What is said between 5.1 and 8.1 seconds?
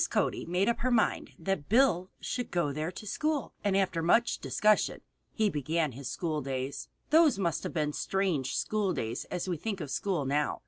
he began his school days. Those must have been